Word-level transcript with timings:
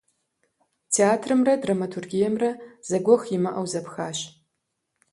Театрымрэ 0.95 1.53
драматургиемрэ 1.63 2.51
зэгуэх 2.87 3.21
имыӀэу 3.35 3.67
зэпхащ. 3.71 4.19